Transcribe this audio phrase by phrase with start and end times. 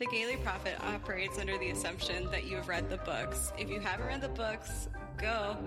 [0.00, 3.52] The Gayly Prophet operates under the assumption that you have read the books.
[3.58, 4.88] If you haven't read the books,
[5.18, 5.58] go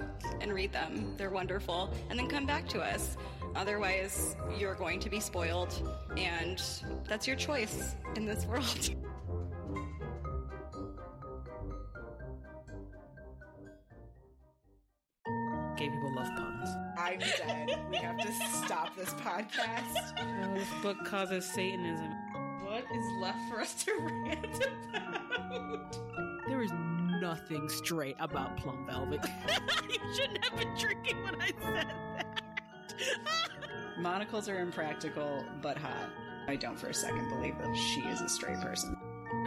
[0.42, 1.14] and read them.
[1.18, 1.94] They're wonderful.
[2.10, 3.16] And then come back to us.
[3.56, 5.88] Otherwise, you're going to be spoiled.
[6.18, 6.60] And
[7.08, 8.90] that's your choice in this world.
[15.78, 16.70] Gay people love puns.
[16.98, 17.80] I'm dead.
[17.92, 18.32] We have to
[18.66, 20.18] stop this podcast.
[20.18, 22.12] Oh, this book causes Satanism.
[23.24, 25.98] Left for us to rant about?
[26.46, 26.74] There is
[27.22, 29.22] nothing straight about Plum Velvet.
[29.90, 32.42] you shouldn't have been drinking when I said that.
[33.98, 36.10] Monocles are impractical but hot.
[36.50, 38.98] I don't for a second believe that she is a straight person.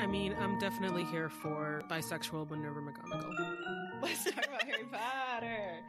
[0.00, 4.00] I mean, I'm definitely here for bisexual Minerva McGonagall.
[4.00, 5.82] Let's talk about Harry Potter.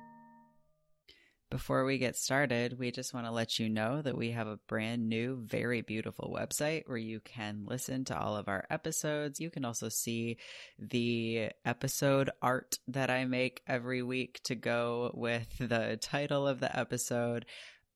[1.49, 4.59] Before we get started, we just want to let you know that we have a
[4.67, 9.39] brand new, very beautiful website where you can listen to all of our episodes.
[9.39, 10.39] You can also see
[10.77, 16.77] the episode art that I make every week to go with the title of the
[16.77, 17.45] episode.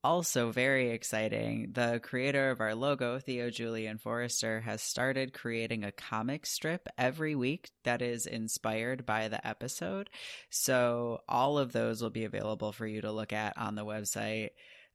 [0.04, 1.74] Also, very exciting.
[1.74, 7.36] The creator of our logo, Theo Julien Forrester, has started creating a comic strip every
[7.36, 10.10] week that is inspired by the episode.
[10.50, 14.50] So, all of those will be available for you to look at on the website.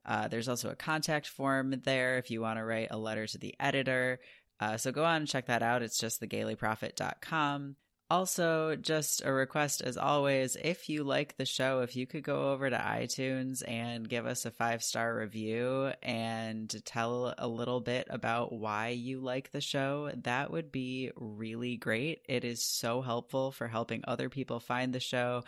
[0.05, 3.39] Uh, there's also a contact form there if you want to write a letter to
[3.39, 4.19] the editor.
[4.59, 5.83] Uh, so, go on and check that out.
[5.83, 7.77] It's just thegaylyprophet.com.
[8.09, 12.53] Also, just a request as always, if you like the show, if you could go
[12.53, 18.07] over to iTunes and give us a five star review and tell a little bit
[18.09, 22.21] about why you like the show, that would be really great.
[22.29, 25.43] It is so helpful for helping other people find the show.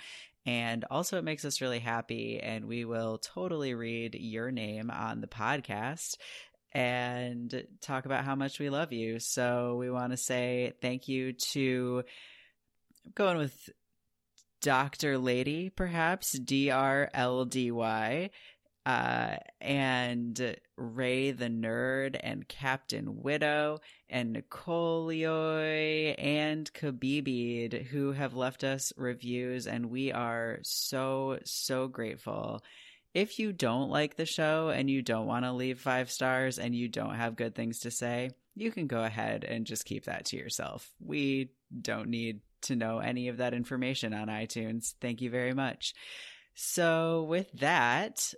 [0.44, 5.20] And also, it makes us really happy, and we will totally read your name on
[5.20, 6.16] the podcast
[6.72, 9.20] and talk about how much we love you.
[9.20, 12.02] So, we want to say thank you to
[13.14, 13.70] Going with
[14.60, 15.18] Dr.
[15.18, 18.30] Lady, perhaps D R L D Y,
[18.86, 28.64] uh, and Ray the Nerd, and Captain Widow, and Nicolioy, and Khabibid, who have left
[28.64, 32.62] us reviews, and we are so, so grateful.
[33.14, 36.74] If you don't like the show and you don't want to leave five stars and
[36.74, 40.26] you don't have good things to say, you can go ahead and just keep that
[40.26, 40.90] to yourself.
[41.00, 44.94] We don't need to know any of that information on iTunes.
[45.00, 45.94] Thank you very much.
[46.54, 48.34] So, with that,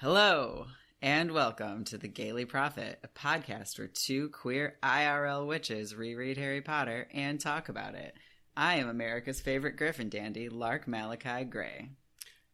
[0.00, 0.66] hello
[1.00, 6.60] and welcome to the Gayly Prophet, a podcast where two queer IRL witches reread Harry
[6.60, 8.14] Potter and talk about it.
[8.56, 11.90] I am America's favorite Griffin dandy, Lark Malachi Gray.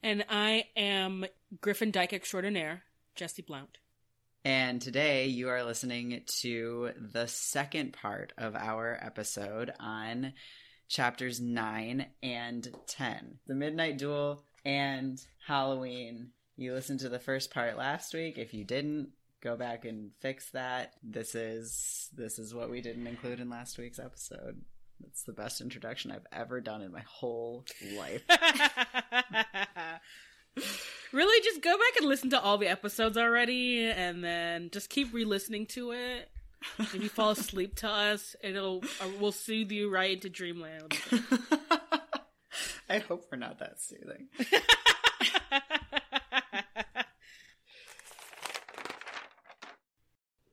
[0.03, 1.25] And I am
[1.63, 2.83] Griffin Dyke extraordinaire,
[3.15, 3.79] Jesse Blount.
[4.47, 10.35] And today you are listening to the second part of our episode on
[10.87, 16.33] chapters 9 and 10 The Midnight Duel and Halloween.
[16.59, 18.37] You listened to the first part last week.
[18.37, 19.13] If you didn't,
[19.43, 20.93] go back and fix that.
[21.03, 24.61] This is this is what we didn't include in last week's episode.
[25.01, 27.65] That's the best introduction I've ever done in my whole
[27.97, 28.23] life.
[31.13, 35.13] really, just go back and listen to all the episodes already, and then just keep
[35.13, 36.31] re-listening to it.
[36.79, 40.99] If you fall asleep to us, it'll uh, we'll soothe you right into dreamland.
[42.89, 44.29] I hope we're not that soothing.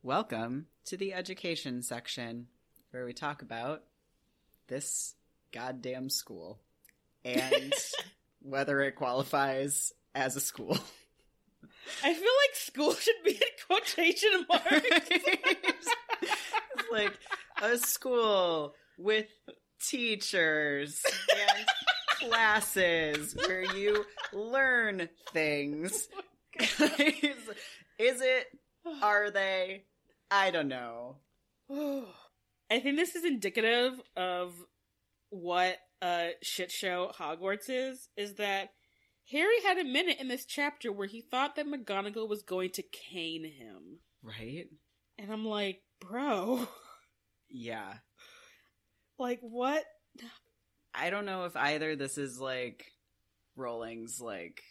[0.03, 2.47] Welcome to the education section
[2.89, 3.83] where we talk about
[4.67, 5.15] this
[5.51, 6.59] goddamn school
[7.23, 7.73] and
[8.41, 10.77] whether it qualifies as a school.
[12.03, 13.37] I feel like school should be in
[13.67, 14.65] quotation marks.
[14.71, 15.87] it's
[16.91, 17.13] like
[17.61, 19.27] a school with
[19.81, 26.07] teachers and classes where you learn things.
[26.59, 26.79] is,
[27.99, 28.47] is it?
[29.01, 29.83] Are they?
[30.29, 31.17] I don't know.
[31.71, 34.53] I think this is indicative of
[35.29, 38.09] what a shit show Hogwarts is.
[38.17, 38.69] Is that
[39.31, 42.83] Harry had a minute in this chapter where he thought that McGonagall was going to
[42.83, 44.65] cane him, Right?
[45.17, 46.67] and I'm like, bro,
[47.49, 47.93] Yeah.
[49.19, 49.83] like what?
[50.93, 52.85] I don't know if either this is like
[53.55, 54.61] Rowling's like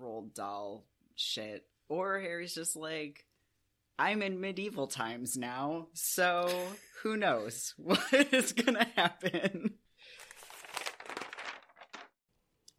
[0.00, 0.84] Roald Dahl
[1.14, 3.24] shit or Harry's just like
[3.98, 6.48] I'm in medieval times now, so
[7.02, 8.00] who knows what
[8.32, 9.74] is gonna happen.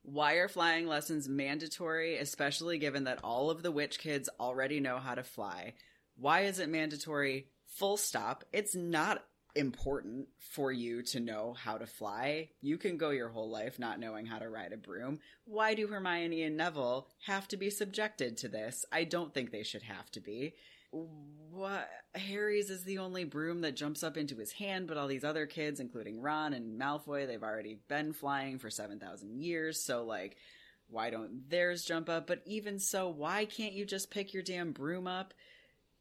[0.08, 5.00] Why are flying lessons mandatory, especially given that all of the witch kids already know
[5.00, 5.74] how to fly?
[6.16, 8.46] Why is it mandatory Full stop.
[8.54, 12.50] It's not important for you to know how to fly.
[12.62, 15.20] You can go your whole life not knowing how to ride a broom.
[15.44, 18.86] Why do Hermione and Neville have to be subjected to this?
[18.94, 20.56] I don't think they should have to be.
[20.92, 25.24] What Harry's is the only broom that jumps up into his hand, but all these
[25.24, 30.38] other kids, including Ron and Malfoy, they've already been flying for 7,000 years, so like
[30.90, 32.28] why don't theirs jump up?
[32.28, 35.34] But even so, why can't you just pick your damn broom up?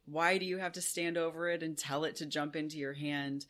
[0.06, 2.92] Why do you have to stand over it and tell it to jump into your
[2.92, 3.46] hand?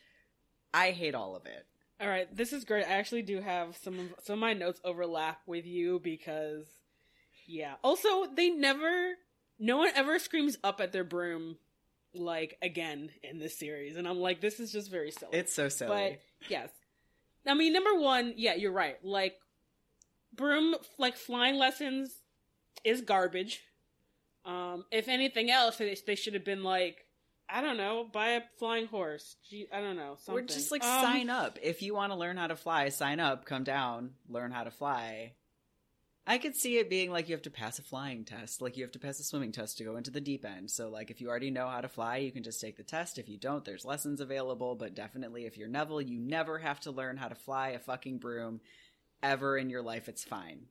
[0.72, 1.66] I hate all of it.
[2.00, 2.86] All right, this is great.
[2.86, 6.66] I actually do have some of some of my notes overlap with you because
[7.46, 7.74] yeah.
[7.82, 9.14] Also, they never
[9.58, 11.56] no one ever screams up at their broom
[12.14, 15.36] like again in this series and I'm like this is just very silly.
[15.36, 15.90] It's so silly.
[15.90, 16.70] But yes.
[17.46, 18.96] I mean, number 1, yeah, you're right.
[19.04, 19.36] Like
[20.34, 22.12] broom like flying lessons
[22.84, 23.60] is garbage.
[24.44, 27.06] Um, if anything else, they, they should have been like,
[27.48, 29.36] I don't know, buy a flying horse.
[29.48, 30.44] Gee, I don't know, something.
[30.44, 31.58] Or just like Um, sign up.
[31.62, 34.70] If you want to learn how to fly, sign up, come down, learn how to
[34.70, 35.32] fly.
[36.26, 38.84] I could see it being like you have to pass a flying test, like you
[38.84, 40.70] have to pass a swimming test to go into the deep end.
[40.70, 43.18] So, like, if you already know how to fly, you can just take the test.
[43.18, 44.74] If you don't, there's lessons available.
[44.74, 48.18] But definitely, if you're Neville, you never have to learn how to fly a fucking
[48.18, 48.60] broom
[49.22, 50.08] ever in your life.
[50.08, 50.66] It's fine.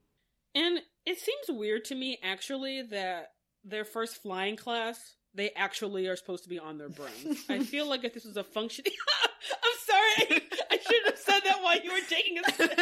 [0.55, 3.33] And it seems weird to me, actually, that
[3.63, 7.09] their first flying class, they actually are supposed to be on their broom.
[7.49, 8.85] I feel like if this was a function.
[9.51, 10.41] I'm sorry, I,
[10.71, 12.79] I should have said that while you were taking a sip.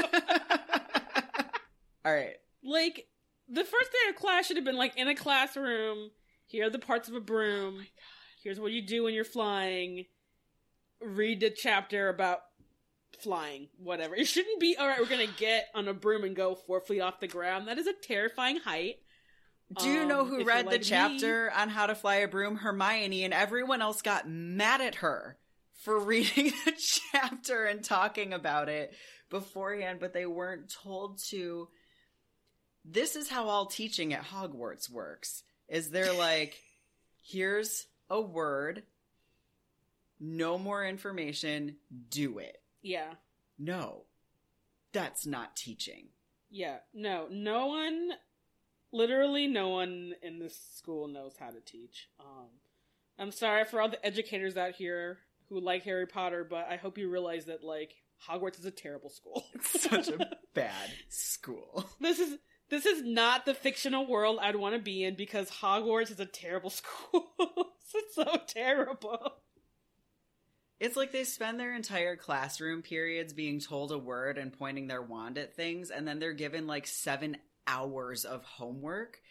[2.05, 2.35] All right.
[2.63, 3.07] Like,
[3.49, 6.11] the first day of class should have been like in a classroom.
[6.45, 7.85] Here are the parts of a broom.
[8.43, 10.05] Here's what you do when you're flying.
[11.01, 12.39] Read the chapter about
[13.19, 14.15] flying, whatever.
[14.15, 17.19] It shouldn't be, alright, we're gonna get on a broom and go four feet off
[17.19, 17.67] the ground.
[17.67, 18.95] That is a terrifying height.
[19.79, 22.27] Do you know Um, who read the like me- chapter on how to fly a
[22.27, 22.57] broom?
[22.57, 25.37] Hermione, and everyone else got mad at her
[25.73, 26.73] for reading the
[27.11, 28.93] chapter and talking about it
[29.29, 31.69] beforehand, but they weren't told to.
[32.83, 35.43] This is how all teaching at Hogwarts works.
[35.67, 36.59] Is they're like,
[37.23, 38.83] here's a word,
[40.19, 41.77] no more information,
[42.09, 42.57] do it.
[42.81, 43.13] Yeah.
[43.57, 44.03] No.
[44.91, 46.07] That's not teaching.
[46.49, 46.77] Yeah.
[46.93, 48.09] No, no one,
[48.91, 52.09] literally no one in this school knows how to teach.
[52.19, 52.47] Um,
[53.17, 56.97] I'm sorry for all the educators out here who like Harry Potter, but I hope
[56.97, 57.93] you realize that, like,
[58.27, 59.45] Hogwarts is a terrible school.
[59.53, 61.85] It's such a bad school.
[61.99, 62.37] this is
[62.71, 66.25] this is not the fictional world I'd want to be in because Hogwarts is a
[66.25, 67.27] terrible school.
[67.93, 69.33] it's so terrible.
[70.79, 75.01] It's like they spend their entire classroom periods being told a word and pointing their
[75.01, 77.37] wand at things, and then they're given like seven
[77.67, 79.21] hours of homework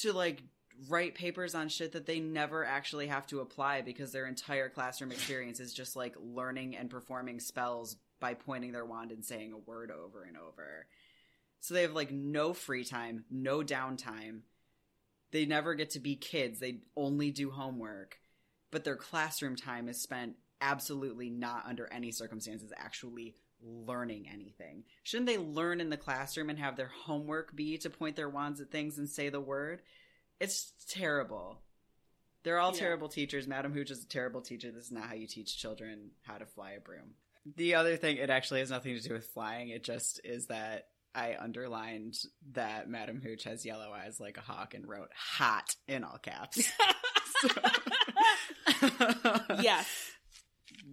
[0.00, 0.42] to like
[0.88, 5.12] write papers on shit that they never actually have to apply because their entire classroom
[5.12, 9.70] experience is just like learning and performing spells by pointing their wand and saying a
[9.70, 10.86] word over and over.
[11.60, 14.40] So they have like no free time, no downtime.
[15.30, 16.58] They never get to be kids.
[16.58, 18.18] They only do homework
[18.70, 24.84] but their classroom time is spent absolutely not under any circumstances actually learning anything.
[25.02, 28.60] Shouldn't they learn in the classroom and have their homework be to point their wands
[28.60, 29.82] at things and say the word?
[30.38, 31.60] It's terrible.
[32.42, 32.78] They're all Yeah.
[32.80, 33.46] terrible teachers.
[33.46, 34.70] Madam Hooch is a terrible teacher.
[34.70, 37.16] This is not how you teach children how to fly a broom.
[37.56, 39.70] The other thing, it actually has nothing to do with flying.
[39.70, 42.14] It just is that I underlined
[42.52, 46.70] that Madam Hooch has yellow eyes like a hawk and wrote hot in all caps.
[49.62, 49.86] yes.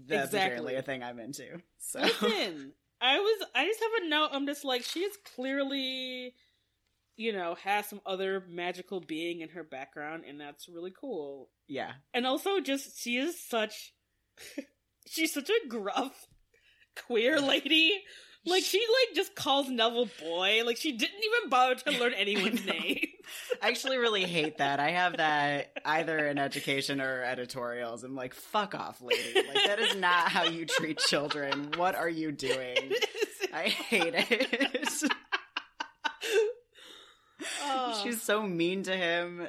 [0.07, 0.39] That's Exactly.
[0.39, 1.45] apparently a thing I'm into.
[1.79, 4.29] So Listen, I was I just have a note.
[4.33, 6.33] I'm just like she is clearly,
[7.15, 11.49] you know, has some other magical being in her background, and that's really cool.
[11.67, 13.93] yeah, And also, just she is such,
[15.07, 16.27] she's such a gruff
[17.05, 17.93] queer lady.
[18.47, 20.63] Like she like just calls Neville boy.
[20.65, 22.73] Like she didn't even bother to learn anyone's know.
[22.73, 23.07] name.
[23.61, 24.79] I actually really hate that.
[24.79, 28.03] I have that either in education or editorials.
[28.03, 29.35] I'm like, fuck off, lady.
[29.35, 31.71] Like that is not how you treat children.
[31.75, 32.93] What are you doing?
[33.53, 35.11] I hate it.
[37.63, 37.99] Oh.
[38.03, 39.47] She's so mean to him.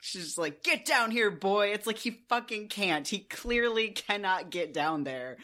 [0.00, 1.68] She's just like, get down here, boy.
[1.68, 3.06] It's like he fucking can't.
[3.08, 5.36] He clearly cannot get down there.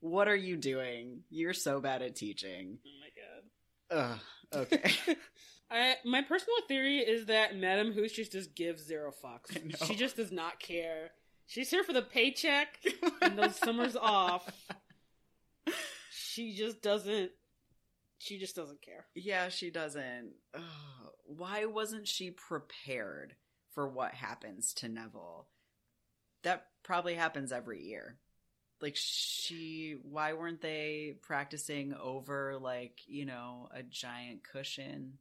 [0.00, 1.22] What are you doing?
[1.30, 2.78] You're so bad at teaching.
[2.86, 4.12] Oh my god.
[4.12, 4.20] Ugh.
[4.62, 5.16] Okay.
[5.70, 9.86] I, my personal theory is that Madame Hooch just, just gives zero fucks.
[9.86, 11.10] She just does not care.
[11.46, 12.78] She's here for the paycheck
[13.22, 14.50] and those summers off.
[16.10, 17.32] She just doesn't.
[18.18, 19.06] She just doesn't care.
[19.14, 20.32] Yeah, she doesn't.
[20.54, 20.62] Ugh.
[21.24, 23.34] Why wasn't she prepared
[23.74, 25.46] for what happens to Neville?
[26.42, 28.16] that probably happens every year.
[28.80, 35.18] Like she why weren't they practicing over like, you know, a giant cushion?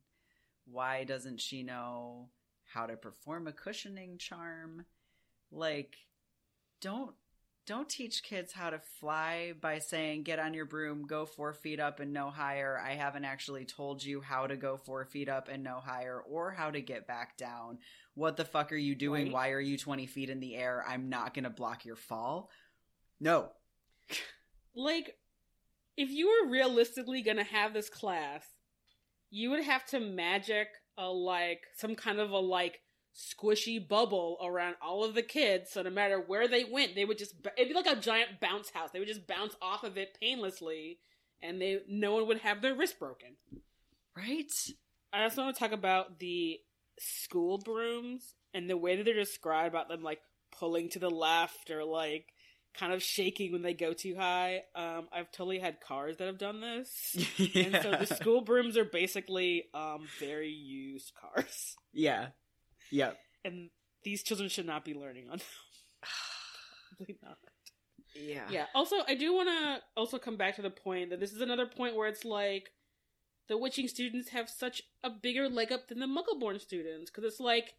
[0.66, 2.30] Why doesn't she know
[2.74, 4.86] how to perform a cushioning charm?
[5.52, 5.96] Like
[6.82, 7.16] don't
[7.66, 11.80] don't teach kids how to fly by saying get on your broom go four feet
[11.80, 15.50] up and no higher i haven't actually told you how to go four feet up
[15.50, 17.78] and no higher or how to get back down
[18.14, 19.34] what the fuck are you doing Right.
[19.34, 22.50] why are you 20 feet in the air i'm not gonna block your fall
[23.20, 23.50] no.
[24.76, 25.18] Like
[25.96, 28.46] if you were realistically gonna have this class
[29.30, 32.82] you would have to magic a like some kind of a like
[33.16, 37.18] squishy bubble around all of the kids so no matter where they went they would
[37.18, 38.92] just it'd be like a giant bounce house.
[38.92, 41.00] They would just bounce off of it painlessly
[41.42, 43.36] and they no one would have their wrist broken.
[44.16, 44.52] Right?
[45.14, 46.60] I also want to talk about the
[47.00, 50.20] school brooms and the way that they're described about them like
[50.52, 52.28] pulling to the left or like
[52.78, 54.64] kind of shaking when they go too high.
[54.76, 57.16] Um i've totally had cars that have done this.
[57.56, 61.76] And so the school brooms are basically um very used cars.
[61.94, 62.28] Yeah.
[62.92, 63.18] Yep.
[63.44, 63.70] And
[64.04, 65.48] these children should not be learning on them.
[66.98, 67.38] Probably not.
[68.16, 68.46] yeah.
[68.50, 68.66] Yeah.
[68.76, 71.66] Also i do want to also come back to the point that this is another
[71.66, 72.72] point where it's like
[73.50, 77.10] the witching students have such a bigger leg up than the muggleborn students.
[77.10, 77.74] Because it's like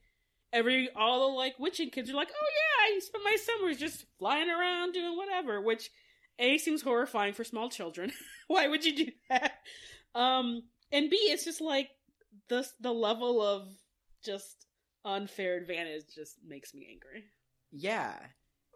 [0.52, 4.04] every all the like witching kids are like oh yeah i spent my summers just
[4.18, 5.90] flying around doing whatever which
[6.38, 8.12] a seems horrifying for small children
[8.48, 9.52] why would you do that
[10.14, 11.88] um and b it's just like
[12.48, 13.68] the the level of
[14.24, 14.66] just
[15.04, 17.24] unfair advantage just makes me angry
[17.72, 18.14] Yeah.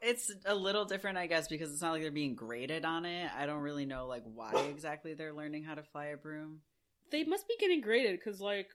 [0.02, 3.30] It's a little different, I guess, because it's not like they're being graded on it.
[3.38, 6.60] I don't really know like why exactly they're learning how to fly a broom.
[7.12, 8.68] they must be getting graded because like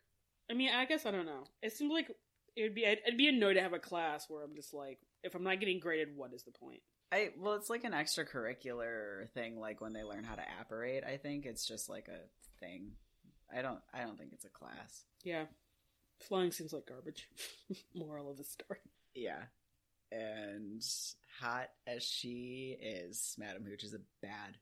[0.50, 2.10] i mean i guess i don't know it seems like
[2.56, 5.00] it would be I'd, I'd be annoyed to have a class where i'm just like
[5.24, 9.30] if i'm not getting graded what is the point I well, it's like an extracurricular
[9.34, 11.06] thing, like when they learn how to apparate.
[11.06, 12.20] I think it's just like a
[12.60, 12.92] thing.
[13.50, 13.80] I don't.
[13.94, 15.06] I don't think it's a class.
[15.24, 15.46] yeah
[16.20, 17.30] flying seems like garbage
[17.96, 18.80] moral of the story
[19.16, 19.44] Yeah.
[20.12, 20.82] And
[21.42, 24.58] hot as she is, Madam Hooch is a bad,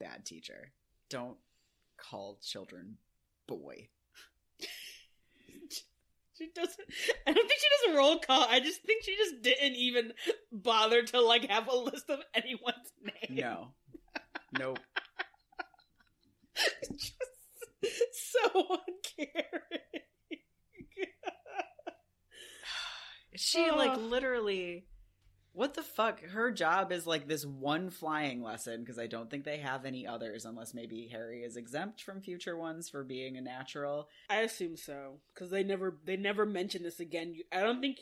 [0.00, 0.72] bad teacher.
[1.08, 1.36] Don't
[1.96, 2.96] call children
[3.46, 3.88] boy.
[6.40, 6.88] She doesn't
[7.26, 10.12] i don't think she does a roll call i just think she just didn't even
[10.50, 13.68] bother to like have a list of anyone's name No.
[14.58, 14.78] nope.
[16.90, 17.14] Just
[18.12, 18.78] so
[19.18, 19.80] uncaring
[23.36, 24.84] She like literally
[25.52, 26.20] what the fuck?
[26.22, 30.06] Her job is like this one flying lesson because I don't think they have any
[30.06, 34.08] others unless maybe Harry is exempt from future ones for being a natural.
[34.28, 37.34] I assume so because they never they never mention this again.
[37.52, 37.98] I don't think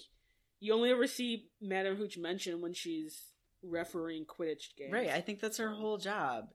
[0.61, 3.28] you only ever see Madame Hooch mentioned when she's
[3.62, 4.93] refereeing Quidditch games.
[4.93, 6.49] Right, I think that's her whole job.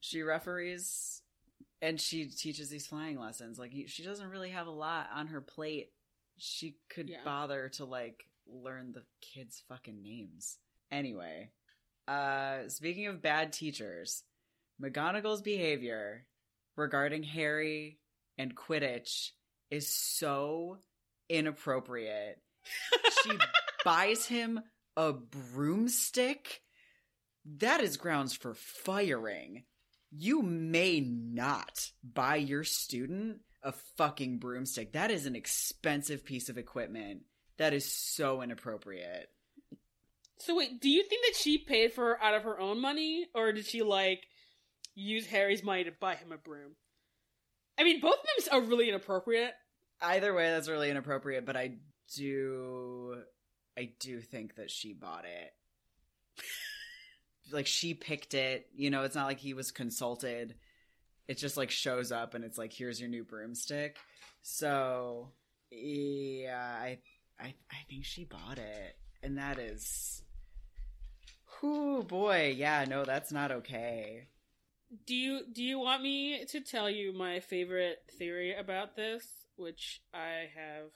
[0.00, 1.22] She referees
[1.80, 3.58] and she teaches these flying lessons.
[3.58, 5.92] Like she doesn't really have a lot on her plate.
[6.36, 7.18] She could Yeah.
[7.24, 10.58] bother to like learn the kids' fucking names.
[10.90, 11.50] Anyway,
[12.06, 14.22] uh speaking of bad teachers,
[14.82, 16.26] McGonagall's behavior
[16.76, 17.98] regarding Harry
[18.38, 19.30] and Quidditch
[19.70, 20.78] is so
[21.28, 22.40] inappropriate.
[23.22, 23.32] She
[23.84, 24.60] buys him
[24.96, 26.62] a broomstick.
[27.58, 29.64] That is grounds for firing.
[30.10, 34.92] You may not buy your student a fucking broomstick.
[34.92, 37.22] That is an expensive piece of equipment.
[37.58, 39.30] That is so inappropriate.
[40.38, 43.26] So wait, do you think that she paid for her out of her own money,
[43.34, 44.22] or did she like
[44.94, 46.72] use Harry's money to buy him a broom?
[47.78, 49.52] I mean, both of them are really inappropriate.
[50.00, 51.76] Either way, that's really inappropriate, but I
[52.14, 53.22] do
[53.76, 55.52] I do think that she bought it.
[57.52, 60.54] like she picked it, you know, it's not like he was consulted.
[61.26, 63.96] It just like shows up and it's like here's your new broomstick.
[64.42, 65.30] So,
[65.70, 66.98] yeah, I
[67.40, 68.96] I I think she bought it.
[69.22, 70.22] And that is
[71.62, 74.28] Whoo boy, yeah, no, that's not okay.
[75.06, 79.26] Do you do you want me to tell you my favorite theory about this,
[79.56, 80.90] which I have?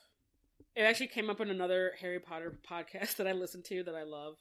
[0.77, 4.03] It actually came up in another Harry Potter podcast that I listen to that I
[4.03, 4.37] love,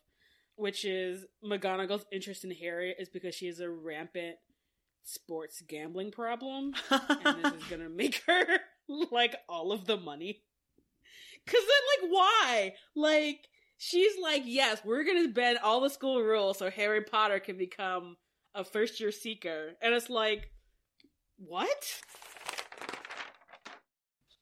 [0.56, 4.36] which is McGonagall's interest in Harry is because she has a rampant
[5.04, 8.46] sports gambling problem, and this is gonna make her
[9.12, 10.42] like all of the money.
[11.48, 12.74] Cause then, like, why?
[12.96, 17.58] Like, she's like, yes, we're gonna bend all the school rules so Harry Potter can
[17.58, 18.18] become
[18.54, 19.74] a first year seeker.
[19.82, 20.52] And it's like,
[21.38, 22.02] what?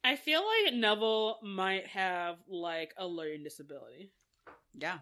[0.03, 4.12] I feel like Neville might have like a learning disability.
[4.74, 5.00] yeah.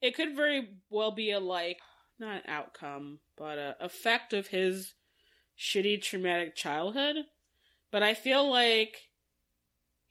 [0.00, 1.78] it could very well be a like
[2.18, 4.94] not an outcome, but a effect of his
[5.58, 7.16] shitty traumatic childhood.
[7.92, 9.05] But I feel like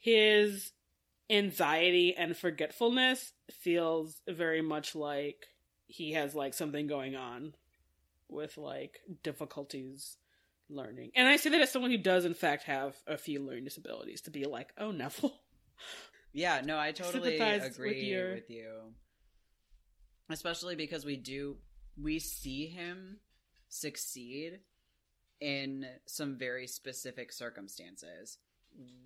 [0.05, 0.71] his
[1.31, 5.47] anxiety and forgetfulness feels very much like
[5.88, 7.55] he has like something going on
[8.29, 10.17] with like difficulties
[10.69, 11.09] learning.
[11.15, 14.21] And I say that as someone who does in fact have a few learning disabilities
[14.21, 15.33] to be like, oh Neville.
[16.33, 18.93] Yeah, no, I totally Sympathize with agree your- with you.
[20.29, 21.57] Especially because we do
[22.00, 23.17] we see him
[23.69, 24.59] succeed
[25.39, 28.38] in some very specific circumstances,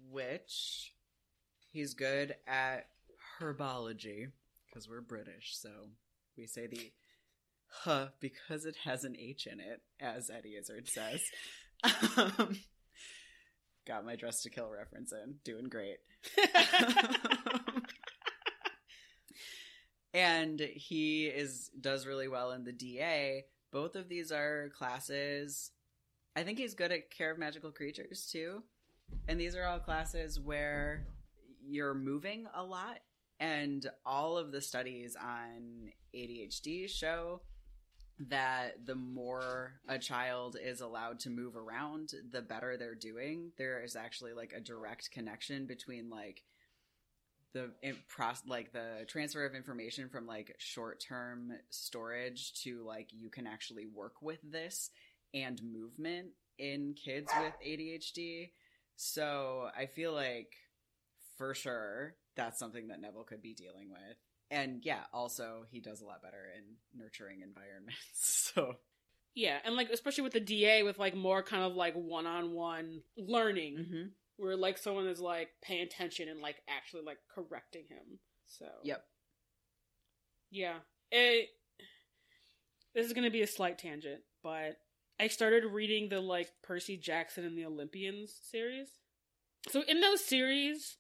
[0.09, 0.93] which
[1.71, 2.87] he's good at
[3.39, 4.27] herbology
[4.67, 5.69] because we're British, so
[6.37, 6.91] we say the
[7.67, 11.21] huh because it has an H in it, as Eddie Izzard says.
[12.17, 12.59] Um,
[13.87, 15.99] got my dress to kill reference in, doing great.
[20.13, 23.45] and he is does really well in the DA.
[23.71, 25.71] Both of these are classes.
[26.35, 28.63] I think he's good at care of magical creatures too.
[29.27, 31.05] And these are all classes where
[31.67, 32.99] you're moving a lot
[33.39, 37.41] and all of the studies on ADHD show
[38.27, 43.51] that the more a child is allowed to move around, the better they're doing.
[43.57, 46.43] There is actually like a direct connection between like
[47.53, 47.71] the
[48.45, 54.21] like the transfer of information from like short-term storage to like you can actually work
[54.21, 54.91] with this
[55.33, 58.49] and movement in kids with ADHD.
[59.01, 60.53] So, I feel like
[61.37, 64.17] for sure that's something that Neville could be dealing with.
[64.51, 68.51] And yeah, also he does a lot better in nurturing environments.
[68.55, 68.77] So,
[69.35, 73.77] yeah, and like especially with the DA with like more kind of like one-on-one learning
[73.77, 74.03] mm-hmm.
[74.37, 78.19] where like someone is like paying attention and like actually like correcting him.
[78.47, 79.03] So yep.
[80.49, 80.77] Yeah.
[81.11, 81.49] It,
[82.95, 84.79] this is going to be a slight tangent, but
[85.19, 88.87] I started reading the like Percy Jackson and the Olympians series.
[89.67, 90.97] So in those series,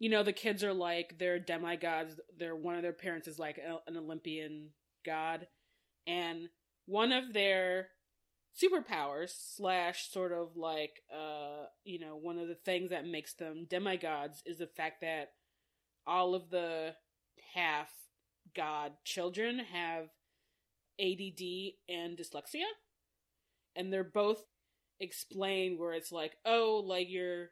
[0.00, 2.16] you know, the kids are like they're demigods.
[2.36, 4.70] They're one of their parents is like an Olympian
[5.04, 5.46] god,
[6.06, 6.48] and
[6.86, 7.88] one of their
[8.60, 13.66] superpowers slash sort of like uh you know one of the things that makes them
[13.68, 15.28] demigods is the fact that
[16.06, 16.94] all of the
[17.54, 17.90] half
[18.56, 20.06] god children have
[20.98, 22.64] ADD and dyslexia
[23.76, 24.42] and they're both
[25.00, 27.50] explained where it's like oh like your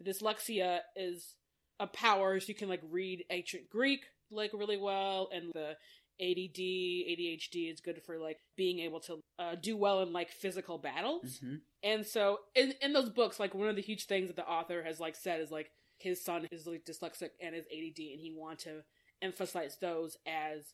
[0.00, 1.34] the dyslexia is
[1.78, 5.76] a power so you can like read ancient greek like really well and the
[6.18, 10.78] ADD ADHD is good for like being able to uh, do well in like physical
[10.78, 11.56] battles Mm-hmm.
[11.82, 14.82] and so in in those books, like one of the huge things that the author
[14.82, 18.32] has like said is like his son is like dyslexic and is ADD, and he
[18.34, 18.80] want to
[19.20, 20.72] emphasize those as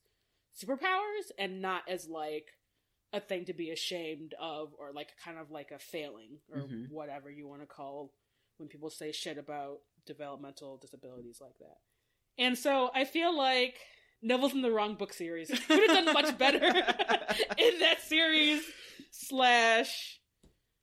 [0.56, 2.52] superpowers and not as like
[3.12, 6.88] a thing to be ashamed of or like kind of like a failing or Mhm.
[6.90, 8.12] whatever you want to call
[8.56, 11.76] when people say shit about developmental disabilities like that.
[12.38, 13.78] And so I feel like
[14.22, 15.50] Neville's in the wrong book series.
[15.50, 16.64] He Could have done much better
[17.58, 18.62] in that series.
[19.10, 20.20] Slash,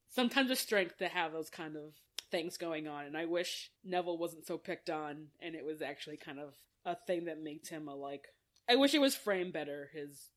[0.09, 1.93] sometimes a strength to have those kind of
[2.31, 3.05] things going on.
[3.05, 6.53] And I wish Neville wasn't so picked on, and it was actually kind of
[6.85, 8.27] a thing that makes him a like.
[8.69, 9.89] I wish it was framed better.
[9.93, 10.29] His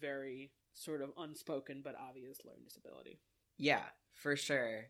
[0.00, 3.20] very sort of unspoken but obvious learning disability.
[3.58, 3.82] Yeah,
[4.14, 4.86] for sure.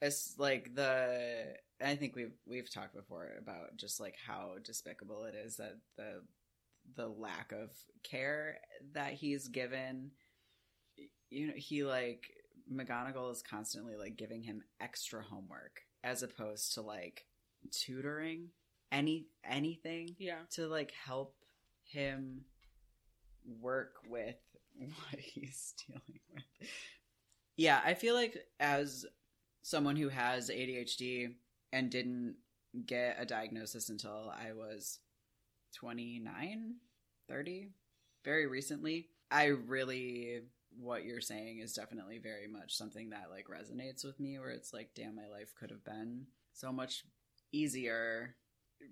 [0.00, 5.34] It's like the I think we've we've talked before about just like how despicable it
[5.34, 6.22] is that the
[6.96, 7.70] the lack of
[8.02, 8.58] care
[8.92, 10.10] that he's given
[11.30, 12.28] you know he like
[12.72, 17.24] McGonagall is constantly like giving him extra homework as opposed to like
[17.70, 18.48] tutoring
[18.90, 20.40] any anything Yeah.
[20.52, 21.34] to like help
[21.84, 22.42] him
[23.60, 24.36] work with
[25.10, 26.68] what he's dealing with.
[27.56, 29.06] Yeah, I feel like as
[29.62, 31.34] someone who has ADHD
[31.72, 32.36] and didn't
[32.86, 34.98] get a diagnosis until I was
[35.74, 36.74] 29,
[37.28, 37.70] 30,
[38.24, 40.42] very recently, I really
[40.78, 44.72] what you're saying is definitely very much something that like resonates with me where it's
[44.72, 47.04] like damn my life could have been so much
[47.52, 48.34] easier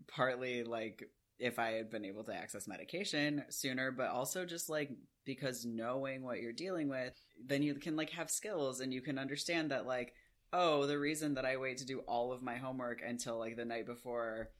[0.06, 1.08] partly like
[1.40, 4.90] if I had been able to access medication sooner, but also just like
[5.24, 9.18] because knowing what you're dealing with, then you can like have skills and you can
[9.18, 10.12] understand that like,
[10.52, 13.64] oh, the reason that I wait to do all of my homework until like the
[13.64, 14.50] night before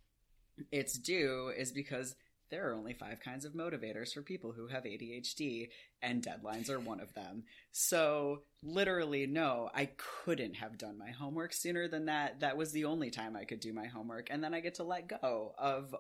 [0.71, 2.15] it's due is because
[2.51, 5.69] there are only five kinds of motivators for people who have ADHD,
[6.03, 7.45] and deadlines are one of them.
[7.71, 9.91] So, literally, no, I
[10.25, 12.41] couldn't have done my homework sooner than that.
[12.41, 14.85] That was the only time I could do my homework, and then I get to
[14.85, 15.95] let go of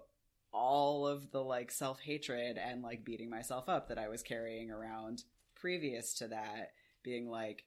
[0.52, 4.70] all of the like self hatred and like beating myself up that I was carrying
[4.70, 7.64] around previous to that, being like,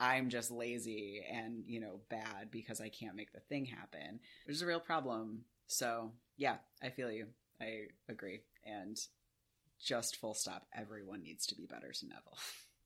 [0.00, 4.56] I'm just lazy and, you know, bad because I can't make the thing happen, which
[4.56, 5.44] is a real problem.
[5.68, 7.26] So, yeah, I feel you.
[7.60, 8.40] I agree.
[8.64, 8.98] And
[9.80, 12.38] just full stop, everyone needs to be better to Neville.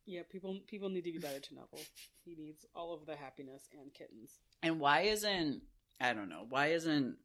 [0.09, 1.85] Yeah, people people need to be better to Neville.
[2.25, 4.39] He needs all of the happiness and kittens.
[4.63, 5.63] And why isn't,
[6.01, 7.17] I don't know, why isn't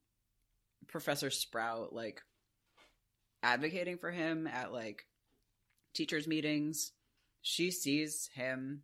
[0.87, 2.21] Professor Sprout like
[3.43, 5.05] advocating for him at like
[5.93, 6.91] teachers' meetings?
[7.41, 8.83] She sees him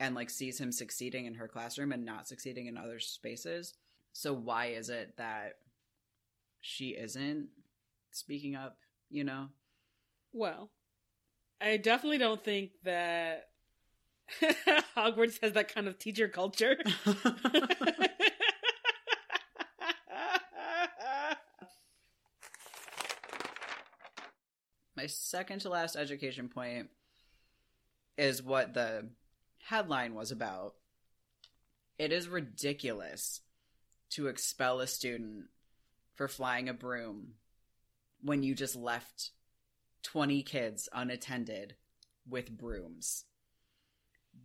[0.00, 3.74] and like sees him succeeding in her classroom and not succeeding in other spaces.
[4.12, 5.54] So why is it that
[6.60, 7.48] she isn't
[8.10, 8.76] speaking up,
[9.10, 9.48] you know?
[10.32, 10.70] Well,
[11.60, 13.48] I definitely don't think that
[14.96, 16.78] Hogwarts has that kind of teacher culture.
[25.02, 26.88] My second to last education point
[28.16, 29.08] is what the
[29.58, 30.76] headline was about.
[31.98, 33.40] It is ridiculous
[34.10, 35.46] to expel a student
[36.14, 37.32] for flying a broom
[38.20, 39.32] when you just left
[40.04, 41.74] 20 kids unattended
[42.28, 43.24] with brooms.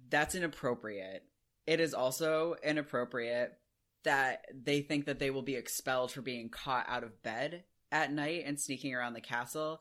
[0.10, 1.22] That's inappropriate.
[1.67, 3.54] It is also inappropriate
[4.06, 8.12] that they think that they will be expelled for being caught out of bed at
[8.12, 9.80] night and sneaking around the castle,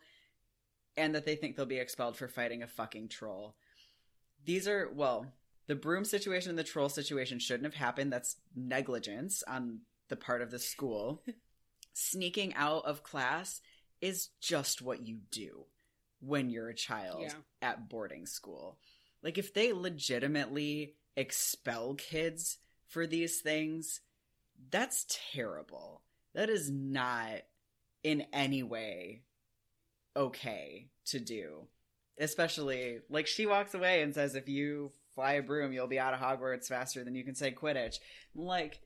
[0.96, 3.56] and that they think they'll be expelled for fighting a fucking troll.
[4.44, 5.26] These are, well,
[5.66, 8.12] the broom situation and the troll situation shouldn't have happened.
[8.12, 11.22] That's negligence on the part of the school.
[11.92, 13.61] Sneaking out of class
[14.00, 15.64] is just what you do
[16.20, 17.32] when you're a child Yeah.
[17.62, 18.78] at boarding school.
[19.22, 24.00] Like if they legitimately expel kids for these things,
[24.70, 26.02] that's terrible.
[26.35, 27.40] That is not
[28.02, 29.22] in any way
[30.16, 31.68] okay to do.
[32.18, 36.14] Especially like she walks away and says if you fly a broom, you'll be out
[36.14, 37.96] of Hogwarts faster than you can say Quidditch.
[38.35, 38.81] Like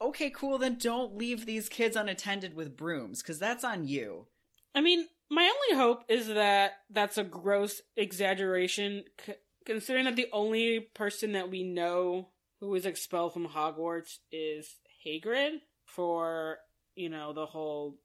[0.00, 4.26] okay, cool, then don't leave these kids unattended with brooms cuz that's on you.
[4.74, 9.34] I mean, my only hope is that that's a gross exaggeration, c-
[9.66, 12.30] considering that the only person that we know
[12.60, 16.58] who was expelled from Hogwarts is Hagrid for,
[16.94, 17.98] you know, the whole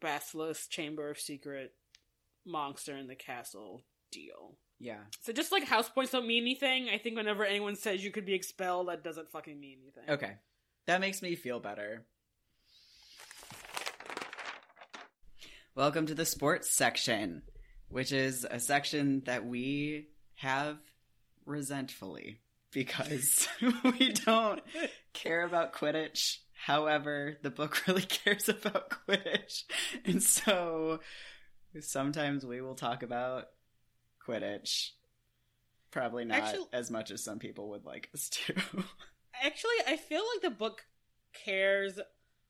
[0.00, 1.74] Basilisk Chamber of Secret
[2.46, 4.56] monster in the castle deal.
[4.78, 5.00] Yeah.
[5.22, 8.24] So just like house points don't mean anything, I think whenever anyone says you could
[8.24, 10.14] be expelled, that doesn't fucking mean anything.
[10.14, 10.36] Okay.
[10.86, 12.06] That makes me feel better.
[15.74, 17.42] Welcome to the sports section,
[17.88, 20.78] which is a section that we have
[21.44, 22.40] resentfully
[22.72, 23.46] because
[23.84, 24.62] we don't
[25.12, 26.38] care about Quidditch.
[26.66, 29.64] However, the book really cares about Quidditch.
[30.04, 31.00] And so
[31.80, 33.46] sometimes we will talk about
[34.26, 34.90] Quidditch.
[35.90, 38.54] Probably not Actually- as much as some people would like us to.
[39.42, 40.84] Actually, I feel like the book
[41.32, 41.98] cares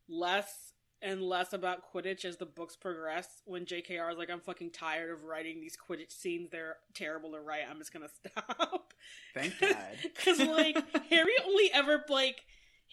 [0.08, 3.26] less and less about Quidditch as the books progress.
[3.46, 6.50] When JKR is like, I'm fucking tired of writing these Quidditch scenes.
[6.50, 7.62] They're terrible to write.
[7.70, 8.92] I'm just gonna stop.
[9.34, 9.76] Thank God.
[10.02, 10.76] Because, like,
[11.08, 12.40] Harry only ever, like,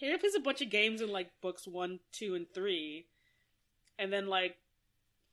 [0.00, 3.06] Harry plays a bunch of games in, like, books one, two, and three.
[3.98, 4.56] And then, like,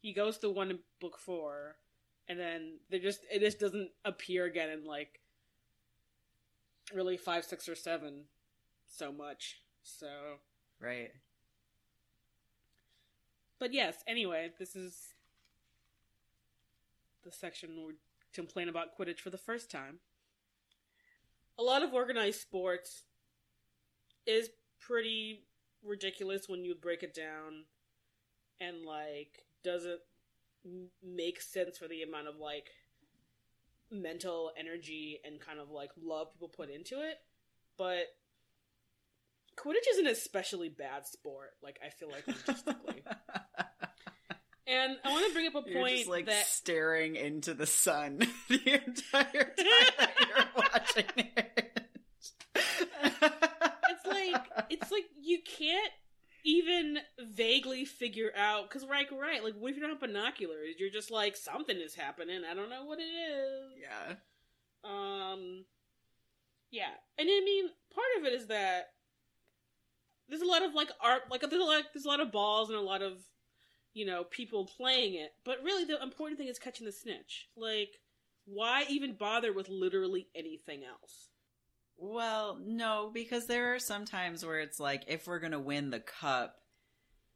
[0.01, 1.75] he goes to one in book four.
[2.27, 5.19] And then they just, it just doesn't appear again in, like,
[6.93, 8.23] really five, six, or seven
[8.87, 9.61] so much.
[9.83, 10.07] So,
[10.79, 11.11] right.
[13.59, 15.13] but yes, anyway, this is
[17.23, 17.93] the section where we
[18.33, 19.99] complain about Quidditch for the first time.
[21.57, 23.03] A lot of organized sports
[24.25, 25.45] is pretty
[25.83, 27.65] ridiculous when you break it down
[28.59, 29.99] and like does it
[30.65, 32.67] m- make sense for the amount of like
[33.91, 37.17] mental energy and kind of like love people put into it
[37.77, 38.05] but
[39.57, 43.01] Quidditch is an especially bad sport like I feel like logistically
[44.67, 47.67] and I want to bring up a You're point just like that staring into the
[47.67, 51.05] sun the entire time that you're watching
[51.37, 51.64] it.
[54.69, 55.91] It's like you can't
[56.43, 60.75] even vaguely figure out because right right like what if you don't have binoculars?
[60.77, 62.41] You're just like something is happening.
[62.49, 63.73] I don't know what it is.
[63.81, 64.15] Yeah.
[64.83, 65.65] um
[66.71, 66.93] yeah.
[67.17, 68.89] And i mean part of it is that
[70.29, 72.69] there's a lot of like art like there's a lot there's a lot of balls
[72.69, 73.13] and a lot of
[73.93, 75.31] you know people playing it.
[75.43, 77.49] But really the important thing is catching the snitch.
[77.57, 77.99] Like
[78.45, 81.29] why even bother with literally anything else
[81.97, 85.99] Well, no, because there are some times where it's like if we're gonna win the
[85.99, 86.57] cup,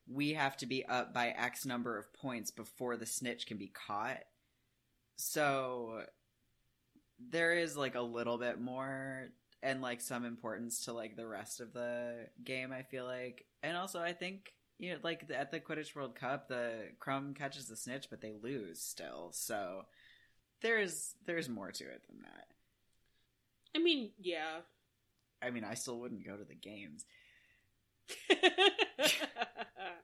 [0.08, 3.68] we have to be up by X number of points before the snitch can be
[3.68, 4.24] caught.
[5.16, 6.04] So
[7.20, 9.30] there is like a little bit more
[9.62, 13.46] and like some importance to like the rest of the game, I feel like.
[13.62, 17.68] And also I think you know, like at the Quidditch World Cup, the Krum catches
[17.68, 19.32] the snitch, but they lose still.
[19.34, 19.84] So
[20.62, 22.48] there's there's more to it than that.
[23.76, 24.62] I mean, yeah.
[25.42, 27.06] I mean, I still wouldn't go to the games.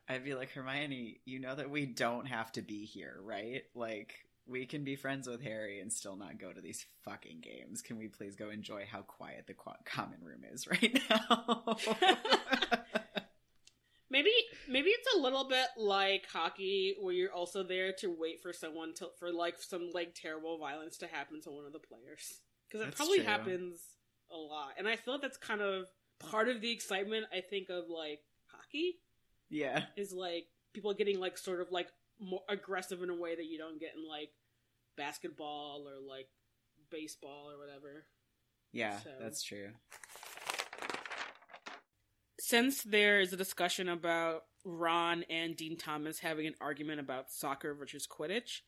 [0.07, 3.63] I'd be like, Hermione, you know that we don't have to be here, right?
[3.73, 4.13] Like,
[4.47, 7.81] we can be friends with Harry and still not go to these fucking games.
[7.81, 11.77] Can we please go enjoy how quiet the qu- common room is right now?
[14.09, 14.31] maybe
[14.69, 18.93] maybe it's a little bit like hockey where you're also there to wait for someone
[18.93, 22.85] to for like some like terrible violence to happen to one of the players because
[22.87, 23.25] it probably true.
[23.25, 23.79] happens
[24.31, 25.85] a lot and i feel like that's kind of
[26.19, 28.95] part of the excitement i think of like hockey
[29.49, 29.83] yeah.
[29.95, 31.87] is like people getting like sort of like
[32.19, 34.29] more aggressive in a way that you don't get in like
[34.97, 36.27] basketball or like
[36.89, 38.05] baseball or whatever
[38.71, 39.69] Yeah, So- that's true.
[42.39, 47.73] since there is a discussion about Ron and Dean Thomas having an argument about soccer
[47.73, 48.61] versus Quidditch,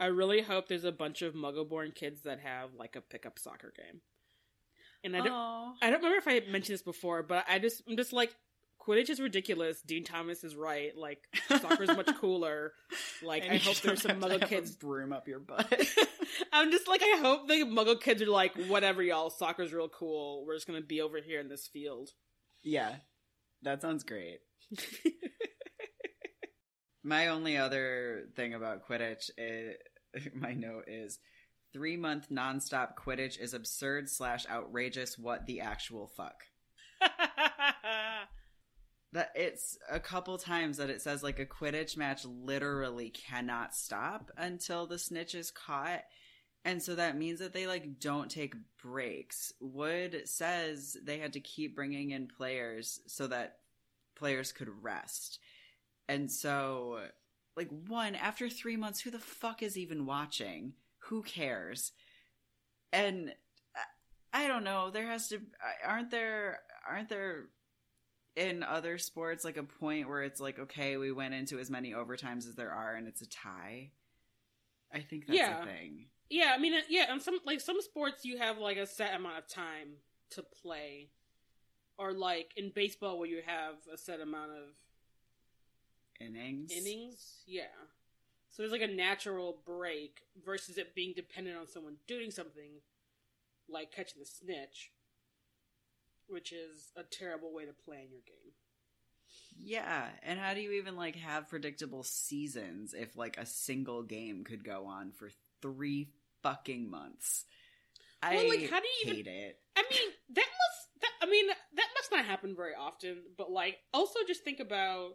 [0.00, 3.72] I really hope there's a bunch of Muggle-born kids that have like a pickup soccer
[3.76, 4.00] game.
[5.04, 5.72] And I don't, Aw.
[5.82, 8.34] I don't remember if I mentioned this before, but I just, I'm just like,
[8.80, 9.80] Quidditch is ridiculous.
[9.82, 10.96] Dean Thomas is right.
[10.96, 11.22] Like,
[11.60, 12.72] soccer's much cooler.
[13.22, 14.72] Like, And I hope there's some Muggle kids.
[14.72, 15.72] broom up your butt.
[16.52, 19.30] I'm just like, I hope the Muggle kids are like, whatever, y'all.
[19.30, 20.44] Soccer's real cool.
[20.46, 22.10] We're just gonna be over here in this field.
[22.64, 22.94] yeah,
[23.62, 24.38] that sounds great.
[27.02, 29.76] My only other thing about Quidditch, is,
[30.14, 31.18] eh, my note is
[31.72, 35.18] three month nonstop Quidditch is absurd slash outrageous.
[35.18, 36.44] What the actual fuck?
[39.12, 44.30] That it's a couple times that it says like a Quidditch match literally cannot stop
[44.38, 46.04] until the snitch is caught.
[46.64, 49.52] And so that means that they like don't take breaks.
[49.60, 53.56] Wood says they had to keep bringing in players so that
[54.16, 55.38] players could rest.
[56.08, 57.00] And so
[57.56, 60.74] like one after 3 months who the fuck is even watching?
[61.08, 61.92] Who cares?
[62.92, 63.34] And
[64.32, 65.40] I- I don't know, there has to
[65.84, 67.48] aren't there aren't there
[68.34, 71.92] in other sports like a point where it's like okay we went into as many
[71.92, 73.90] overtimes as there are and it's a tie
[74.90, 75.62] i think that's Yeah.
[75.62, 78.78] a thing Yeah, I mean, uh, yeah, and some like some sports you have like
[78.78, 79.98] a set amount of time
[80.30, 81.10] to play,
[81.98, 84.64] or like in baseball where you have a set amount of
[86.26, 87.42] innings innings.
[87.46, 87.64] Yeah,
[88.50, 92.80] so there's like a natural break versus it being dependent on someone doing something,
[93.68, 94.90] like catching the snitch,
[96.28, 98.52] which is a terrible way to play in your game.
[99.58, 104.44] yeah and how do you even like have predictable seasons if like a single game
[104.44, 105.30] could go on for
[105.62, 106.08] three
[106.42, 107.44] fucking months
[108.22, 111.00] i Well, like, how do you even- it I mean, that must.
[111.00, 113.22] That, I mean, that must not happen very often.
[113.38, 115.12] But like, also just think about.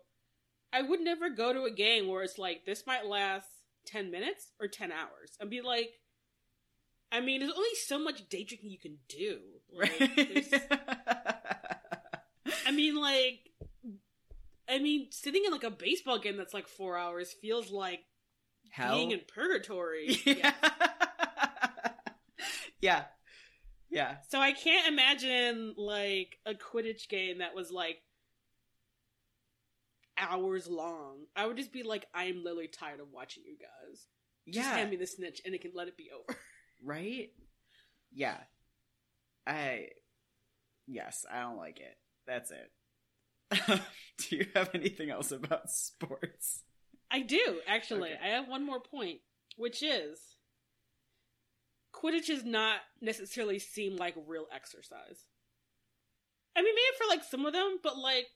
[0.73, 3.47] I would never go to a game where it's like this might last
[3.85, 5.89] ten minutes or ten hours, and be like.
[7.09, 9.39] I mean, there's only so much day drinking you can do.
[9.73, 9.93] Like,
[12.65, 13.39] I mean, like,
[14.69, 18.01] I mean, sitting in like a baseball game that's like four hours feels like
[18.71, 18.95] Hell?
[18.95, 20.19] being in purgatory.
[20.25, 20.53] yeah.
[22.81, 23.03] yeah.
[23.89, 24.15] Yeah.
[24.29, 27.99] So I can't imagine like a Quidditch game that was like
[30.17, 31.25] hours long.
[31.35, 34.07] I would just be like, I am literally tired of watching you guys.
[34.47, 34.77] Just Yeah.
[34.77, 36.37] hand me the snitch and it can let it be over.
[36.83, 37.29] Right?
[38.13, 38.37] Yeah.
[39.47, 39.87] I
[40.85, 41.97] yes, I don't like it.
[42.27, 42.71] That's it.
[44.29, 46.63] Do you have anything else about sports?
[47.09, 48.11] I do, actually.
[48.13, 48.19] Okay.
[48.23, 49.21] I have one more point,
[49.55, 50.19] which is
[51.95, 55.25] Quidditch does not necessarily seem like real exercise.
[56.55, 58.27] I mean, maybe for like some of them, but like,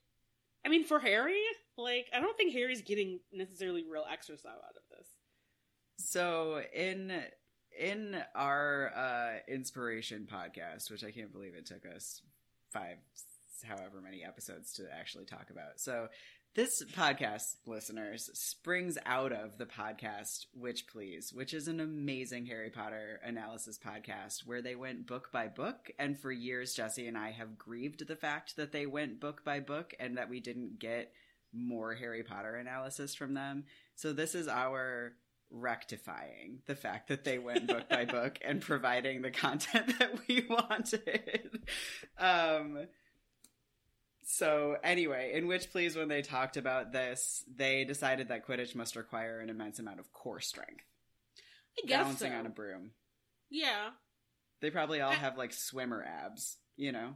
[0.66, 1.42] I mean, for Harry,
[1.78, 5.08] like, I don't think Harry's getting necessarily real exercise out of this.
[5.98, 7.12] So in
[7.80, 12.22] in our uh inspiration podcast, which I can't believe it took us
[12.72, 12.98] five
[13.64, 15.80] however many episodes to actually talk about.
[15.80, 16.08] So
[16.54, 22.70] this podcast, listeners, springs out of the podcast Witch Please, which is an amazing Harry
[22.70, 25.90] Potter analysis podcast where they went book by book.
[25.98, 29.62] And for years, Jesse and I have grieved the fact that they went book by
[29.62, 31.14] book and that we didn't get
[31.54, 33.66] more Harry Potter analysis from them.
[33.96, 35.14] So this is our
[35.50, 40.46] rectifying the fact that they went book by book and providing the content that we
[40.50, 41.60] wanted.
[42.18, 42.88] Um
[44.24, 48.96] So anyway, in Witch Please when they talked about this, they decided that Quidditch must
[48.96, 50.86] require an immense amount of core strength.
[51.84, 52.38] I guess Balancing so.
[52.38, 52.92] on a broom.
[53.50, 53.90] Yeah,
[54.62, 57.16] They probably all I- have like swimmer abs, you know?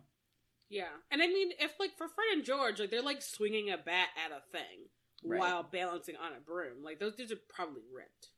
[0.69, 0.89] Yeah.
[1.11, 4.09] And I mean, if like for Fred and George, like they're like swinging a bat
[4.25, 4.89] at a thing
[5.23, 5.39] Right.
[5.39, 6.83] while balancing on a broom.
[6.83, 8.29] Like those dudes are probably ripped.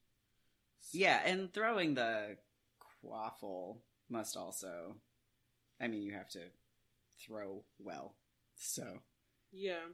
[0.93, 2.37] Yeah, and throwing the
[3.03, 3.77] quaffle
[4.09, 4.95] must also
[5.81, 6.41] I mean you have to
[7.25, 8.15] throw well.
[8.55, 8.99] So
[9.51, 9.85] Yeah.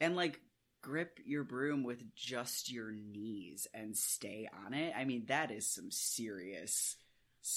[0.00, 0.40] and like
[0.82, 4.92] grip your broom with just your knees and stay on it.
[4.96, 6.96] I mean that is some serious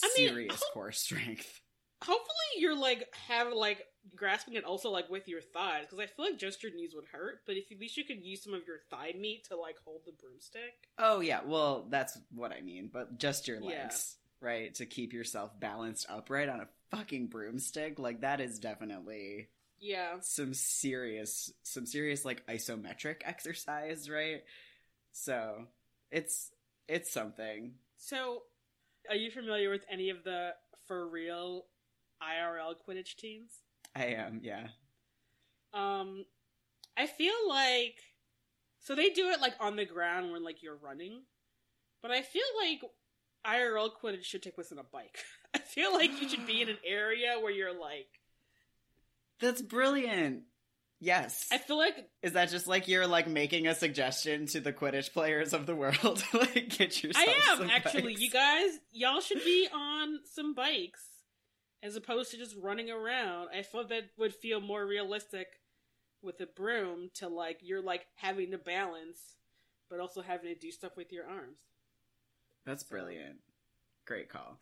[0.04, 1.62] I mean, serious core strength.
[2.04, 6.26] Hopefully, you're like have like grasping it also like with your thighs because I feel
[6.26, 7.42] like just your knees would hurt.
[7.46, 10.02] But if at least you could use some of your thigh meat to like hold
[10.06, 10.90] the broomstick.
[11.00, 13.92] Oh yeah, well that's what I mean, but just your Yeah.
[13.92, 14.74] legs, right?
[14.76, 20.18] To keep yourself balanced upright on a fucking broomstick, like that is definitely Yeah.
[20.22, 24.44] some serious some serious like isometric exercise, right?
[25.14, 25.66] So,
[26.12, 26.52] it's
[26.88, 27.74] it's something.
[27.98, 28.44] So,
[29.10, 30.52] are you familiar with any of the
[30.88, 31.66] for real
[32.22, 33.52] IRL Quidditch teams?
[33.96, 34.68] I am, yeah.
[35.74, 36.26] Um,
[36.96, 37.96] I feel like
[38.80, 41.24] so they do it like on the ground when like you're running,
[42.02, 42.82] but I feel like
[43.46, 45.20] IRL Quidditch should take place on a bike.
[45.54, 48.08] I feel like you should be in an area where you're like.
[49.40, 50.44] That's brilliant.
[51.00, 51.48] Yes.
[51.52, 55.14] I feel like Is that just like you're like making a suggestion to the Quidditch
[55.14, 56.24] players of the world?
[56.34, 58.14] like get yourself I am actually.
[58.14, 58.22] bikes?
[58.22, 61.04] You guys, y'all should be on some bikes
[61.84, 63.50] as opposed to just running around.
[63.56, 65.48] I thought that would feel more realistic
[66.22, 69.20] with a broom to like you're like having to balance,
[69.90, 71.60] but also having to do stuff with your arms.
[72.66, 73.38] That's brilliant.
[74.06, 74.60] Great call.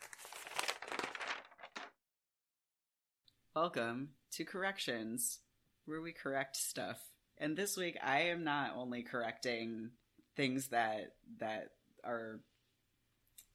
[3.56, 5.40] Welcome to Corrections,
[5.86, 7.00] where we correct stuff.
[7.38, 9.92] And this week I am not only correcting
[10.36, 11.70] things that that
[12.04, 12.42] are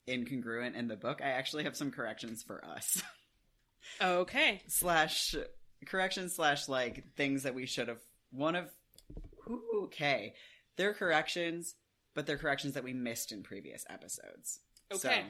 [0.08, 3.02] incongruent in the book, I actually have some corrections for us.
[4.00, 4.62] Okay.
[4.66, 5.34] slash
[5.86, 8.70] corrections slash like things that we should have one of
[9.48, 10.34] Ooh, okay.
[10.76, 11.74] They're corrections,
[12.14, 14.60] but they're corrections that we missed in previous episodes.
[14.92, 15.24] So, Okay.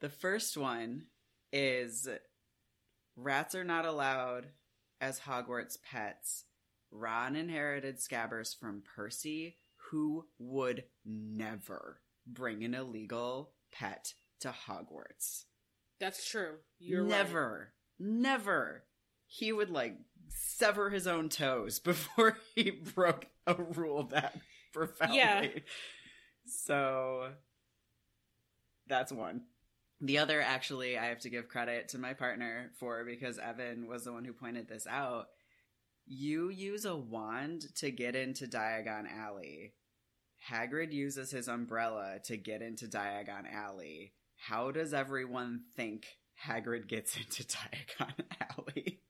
[0.00, 1.04] the first one
[1.52, 2.08] is
[3.14, 4.48] rats are not allowed
[5.00, 6.44] as Hogwarts pets.
[6.90, 9.58] Ron inherited Scabbers from Percy,
[9.90, 15.44] who would never bring an illegal pet to Hogwarts.
[16.00, 16.56] That's true.
[16.78, 17.10] You're right.
[17.10, 18.84] never, never.
[19.26, 19.96] He would like
[20.28, 24.38] sever his own toes before he broke a rule that
[24.72, 25.18] profoundly.
[25.18, 25.46] Yeah.
[26.46, 27.30] So
[28.86, 29.42] that's one.
[30.00, 34.04] The other, actually, I have to give credit to my partner for because Evan was
[34.04, 35.28] the one who pointed this out.
[36.06, 39.72] You use a wand to get into Diagon Alley.
[40.50, 44.12] Hagrid uses his umbrella to get into Diagon Alley.
[44.48, 46.06] How does everyone think
[46.44, 49.00] Hagrid gets into Diagon Alley?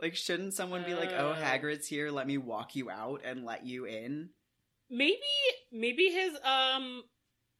[0.00, 1.40] like, shouldn't someone be like, "Oh, Uh.
[1.40, 2.10] Hagrid's here.
[2.10, 4.30] Let me walk you out and let you in"?
[4.90, 5.16] Maybe
[5.70, 7.04] maybe his um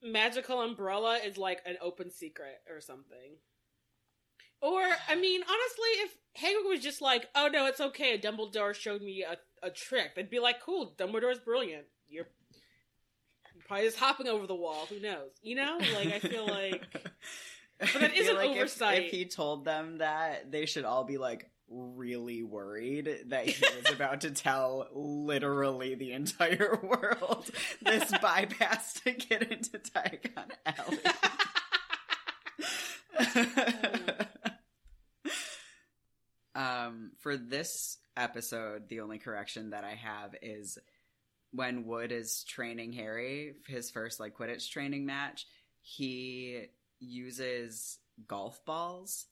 [0.02, 3.36] magical umbrella is like an open secret or something.
[4.60, 8.18] Or I mean, honestly, if Hagrid was just like, "Oh no, it's okay.
[8.18, 11.86] Dumbledore showed me a, a trick," they'd be like, "Cool, Dumbledore's brilliant.
[13.72, 14.84] Probably just hopping over the wall.
[14.90, 15.30] Who knows?
[15.40, 15.78] You know?
[15.94, 16.82] Like I feel like
[17.80, 19.04] But that is an oversight.
[19.04, 23.90] If, he told them that, they should all be like really worried that he was
[23.94, 30.98] about to tell literally the entire world this bypass to get into Diagon Alley.
[36.54, 40.76] um, for this episode, the only correction that I have is
[41.52, 45.46] when Wood is training Harry, his first like Quidditch training match,
[45.80, 46.66] he
[46.98, 49.26] uses golf balls.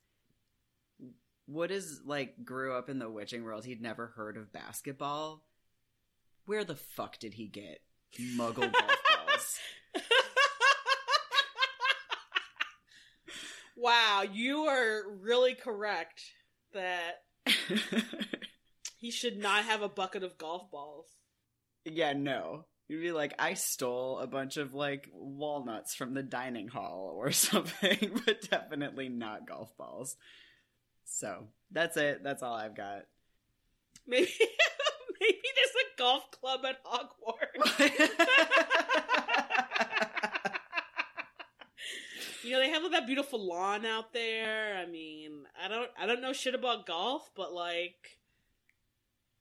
[1.47, 3.64] Wood is like grew up in the witching world.
[3.64, 5.42] He'd never heard of basketball.
[6.47, 7.80] Where the fuck did he get
[8.36, 9.59] muggle golf balls?
[13.76, 16.22] wow, you are really correct
[16.74, 17.22] that
[18.99, 21.07] he should not have a bucket of golf balls.
[21.85, 22.64] Yeah, no.
[22.89, 27.31] You'd be like, I stole a bunch of like walnuts from the dining hall or
[27.33, 30.16] something, but definitely not golf balls.
[31.05, 32.22] So that's it.
[32.24, 33.03] That's all I've got.
[34.07, 34.31] Maybe
[35.20, 38.11] maybe there's a golf club at Hogwarts.
[42.43, 44.76] You know, they have all that beautiful lawn out there.
[44.76, 48.18] I mean, I don't I don't know shit about golf, but like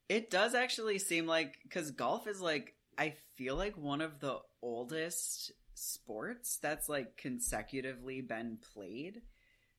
[0.09, 4.39] It does actually seem like because golf is like I feel like one of the
[4.61, 9.21] oldest sports that's like consecutively been played.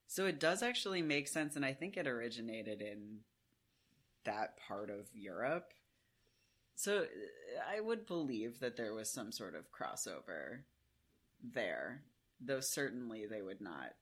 [0.06, 3.18] So it does actually make sense, and I think it originated in
[4.24, 5.72] that part of Europe.
[6.74, 7.04] So
[7.68, 10.60] I would believe that there was some sort of crossover
[11.42, 12.02] there,
[12.40, 13.94] though certainly they would not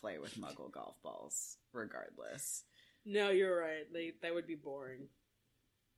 [0.00, 2.64] play with Muggle golf balls, regardless.
[3.04, 3.90] No, you're right.
[3.92, 5.08] They that would be boring.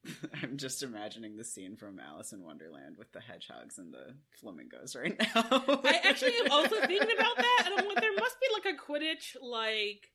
[0.42, 4.96] I'm just imagining the scene from Alice in Wonderland with the hedgehogs and the flamingos
[4.96, 5.42] right now.
[5.84, 8.78] I actually am also thinking about that, and I'm like, there must be like a
[8.78, 10.10] Quidditch, like,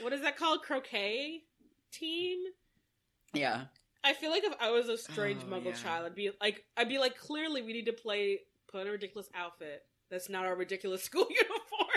[0.00, 0.62] what is that called?
[0.62, 1.42] Croquet
[1.92, 2.38] team?
[3.32, 3.64] yeah.
[4.06, 5.72] I feel like if I was a strange Oh, Muggle yeah.
[5.82, 8.40] child, I'd be like, I'd be like, clearly we need to play,
[8.70, 11.88] put on a ridiculous outfit that's not our ridiculous school uniform,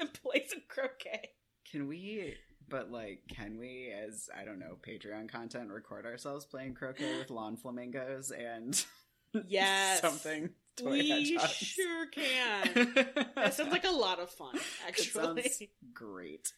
[0.00, 1.30] and play some croquet.
[1.70, 2.34] Can we,
[2.68, 7.30] but like, can we, as, I don't know, Patreon content, record ourselves playing croquet with
[7.30, 8.84] lawn flamingos and
[9.48, 10.50] Yes, something?
[10.76, 11.52] Toy we hedgehogs?
[11.52, 12.94] sure can.
[13.36, 15.42] That sounds like a lot of fun, actually.
[15.42, 15.62] sounds
[15.92, 16.52] great.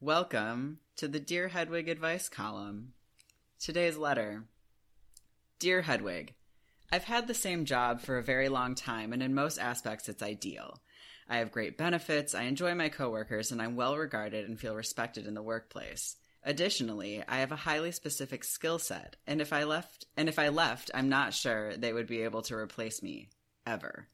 [0.00, 2.92] Welcome to the Dear Hedwig advice column.
[3.58, 4.44] Today's letter.
[5.58, 6.34] Dear Hedwig,
[6.90, 10.22] I've had the same job for a very long time, and in most aspects, it's
[10.22, 10.80] ideal.
[11.30, 15.28] I have great benefits, I enjoy my coworkers, and I'm well regarded and feel respected
[15.28, 16.16] in the workplace.
[16.42, 20.48] Additionally, I have a highly specific skill set, and if I left, and if I
[20.48, 23.28] left, I'm not sure they would be able to replace me
[23.64, 24.08] ever.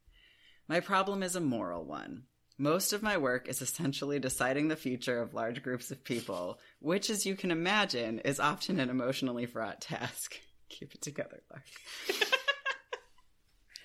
[0.69, 2.25] My problem is a moral one.
[2.59, 7.09] Most of my work is essentially deciding the future of large groups of people, which,
[7.09, 10.39] as you can imagine, is often an emotionally fraught task.
[10.69, 11.65] Keep it together, Lark.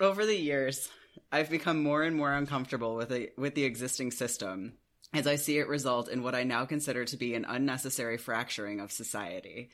[0.00, 0.90] Over the years,
[1.32, 4.74] I've become more and more uncomfortable with the, with the existing system
[5.14, 8.80] as I see it result in what I now consider to be an unnecessary fracturing
[8.80, 9.70] of society.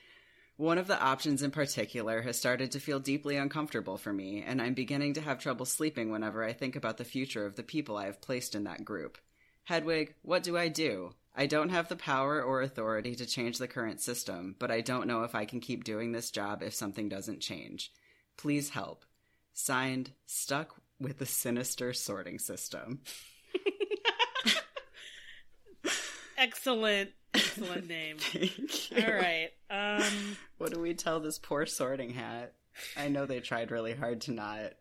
[0.57, 4.61] One of the options in particular has started to feel deeply uncomfortable for me, and
[4.61, 7.97] I'm beginning to have trouble sleeping whenever I think about the future of the people
[7.97, 9.19] I have placed in that group.
[9.65, 11.15] Hedwig, what do I do?
[11.37, 15.07] I don't have the power or authority to change the current system, but I don't
[15.07, 17.93] know if I can keep doing this job if something doesn't change.
[18.37, 19.05] Please help.
[19.53, 23.01] Signed, Stuck with the Sinister Sorting System.
[26.37, 28.17] excellent, excellent name.
[28.19, 29.05] Thank you.
[29.05, 29.51] All right.
[29.71, 32.55] Um, What do we tell this poor sorting hat?
[32.97, 34.75] I know they tried really hard to not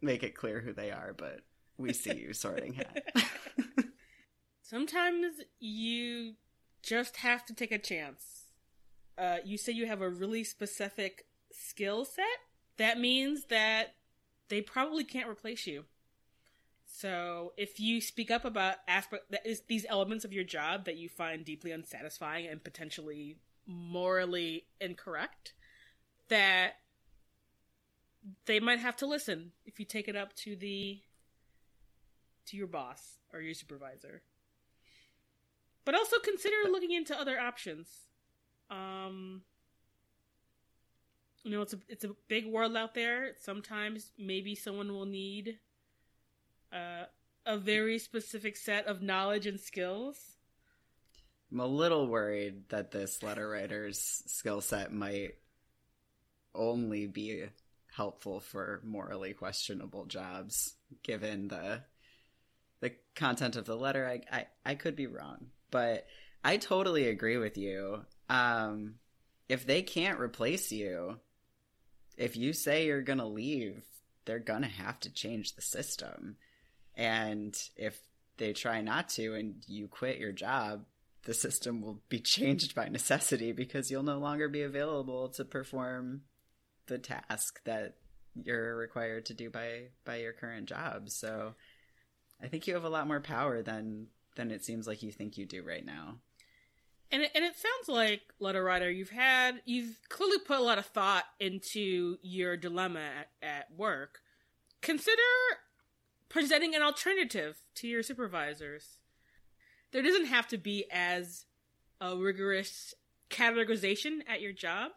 [0.00, 1.40] make it clear who they are, but
[1.78, 3.04] we see you, sorting hat.
[4.62, 6.34] sometimes you
[6.82, 8.44] just have to take a chance.
[9.16, 12.24] Uh, you say you have a really specific skill set.
[12.78, 13.94] That means that
[14.50, 15.84] they probably can't replace you.
[16.84, 20.96] So if you speak up about aspect that is these elements of your job that
[20.96, 23.36] you find deeply unsatisfying and potentially
[23.66, 25.54] morally incorrect,
[26.28, 26.72] that
[28.44, 31.00] they might have to listen if you take it up to the
[32.46, 34.22] to your boss or your supervisor.
[35.84, 37.88] But also consider looking into other options.
[38.68, 39.42] Um
[41.42, 43.32] you know, it's a it's a big world out there.
[43.40, 45.58] Sometimes maybe someone will need
[46.72, 47.04] uh,
[47.46, 50.18] a very specific set of knowledge and skills.
[51.50, 55.34] I'm a little worried that this letter writer's skill set might
[56.54, 57.44] only be
[57.92, 61.82] helpful for morally questionable jobs, given the
[62.80, 64.06] the content of the letter.
[64.06, 66.06] I I, I could be wrong, but
[66.44, 68.04] I totally agree with you.
[68.28, 68.96] Um,
[69.48, 71.18] if they can't replace you,
[72.20, 73.82] if you say you're gonna leave,
[74.26, 76.36] they're gonna have to change the system.
[76.94, 77.98] And if
[78.36, 80.84] they try not to and you quit your job,
[81.24, 86.22] the system will be changed by necessity because you'll no longer be available to perform
[86.86, 87.96] the task that
[88.34, 91.08] you're required to do by by your current job.
[91.08, 91.54] So
[92.42, 95.38] I think you have a lot more power than than it seems like you think
[95.38, 96.18] you do right now.
[97.12, 100.78] And it, and it sounds like letter writer, you've had you've clearly put a lot
[100.78, 104.20] of thought into your dilemma at, at work.
[104.80, 105.22] Consider
[106.28, 108.98] presenting an alternative to your supervisors.
[109.92, 111.46] There doesn't have to be as
[112.00, 112.94] a rigorous
[113.28, 114.92] categorization at your job.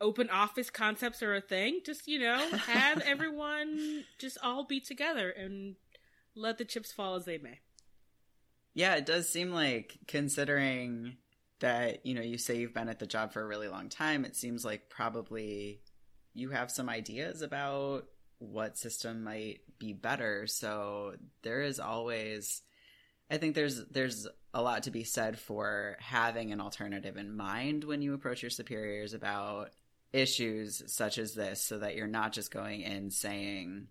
[0.00, 1.80] Open office concepts are a thing.
[1.84, 5.76] Just, you know, have everyone just all be together and
[6.34, 7.60] let the chips fall as they may.
[8.74, 11.16] Yeah, it does seem like considering
[11.60, 14.24] that, you know, you say you've been at the job for a really long time,
[14.24, 15.80] it seems like probably
[16.34, 18.04] you have some ideas about
[18.38, 20.46] what system might be better.
[20.46, 22.62] So there is always
[23.30, 27.84] I think there's there's a lot to be said for having an alternative in mind
[27.84, 29.70] when you approach your superiors about
[30.12, 33.86] issues such as this so that you're not just going in saying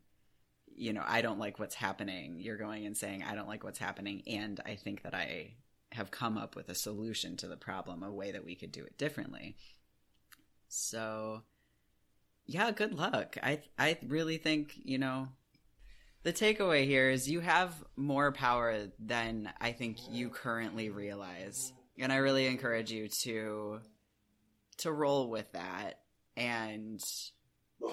[0.80, 3.80] you know i don't like what's happening you're going and saying i don't like what's
[3.80, 5.52] happening and i think that i
[5.92, 8.84] have come up with a solution to the problem a way that we could do
[8.84, 9.56] it differently
[10.68, 11.42] so
[12.46, 15.28] yeah good luck i i really think you know
[16.24, 21.72] the takeaway here is you have more power than I think you currently realize.
[21.98, 23.80] And I really encourage you to
[24.80, 26.00] to roll with that
[26.38, 27.02] and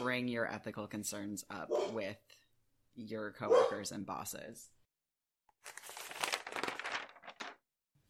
[0.00, 2.16] bring your ethical concerns up with
[2.96, 4.68] your coworkers and bosses.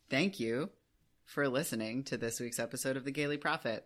[0.08, 0.70] Thank you
[1.24, 3.84] for listening to this week's episode of the Gayly Prophet.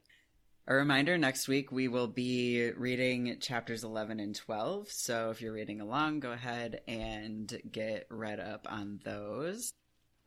[0.66, 4.88] A reminder next week we will be reading chapters 11 and 12.
[4.90, 9.72] So if you're reading along, go ahead and get read up on those.